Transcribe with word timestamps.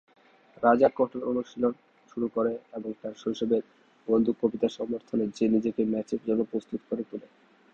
রাজা 0.63 0.87
কঠোর 0.95 1.21
অনুশীলন 1.23 1.73
শুরু 2.09 2.27
করে 2.27 2.53
এবং 2.73 2.89
তার 3.01 3.13
শৈশবের 3.17 3.63
বন্ধু 4.07 4.31
কবিতার 4.41 4.75
সমর্থন 4.77 5.19
সে 5.31 5.45
নিজেকে 5.47 5.81
ম্যাচের 5.85 6.21
জন্য 6.27 6.41
প্রস্তুত 6.51 6.81
করে 6.89 7.03
তোলে। 7.09 7.27